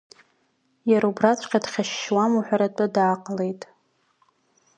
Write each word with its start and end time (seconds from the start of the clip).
Иара 0.91 1.05
убраҵәҟьа 1.11 1.63
дхьашьшьуама 1.63 2.37
уҳәартәы 2.39 2.85
дааҟалеит. 2.95 3.61